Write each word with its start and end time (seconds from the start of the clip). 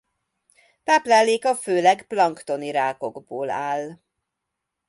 Tápláléka 0.83 1.55
főleg 1.55 2.07
planktoni 2.07 2.71
rákokból 2.71 3.49
áll. 3.49 3.97